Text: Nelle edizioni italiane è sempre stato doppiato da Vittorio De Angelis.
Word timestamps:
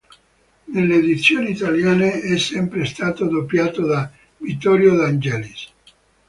Nelle 0.73 0.95
edizioni 0.95 1.51
italiane 1.51 2.21
è 2.21 2.35
sempre 2.39 2.85
stato 2.85 3.27
doppiato 3.27 3.85
da 3.85 4.09
Vittorio 4.39 4.95
De 4.95 5.03
Angelis. 5.03 5.67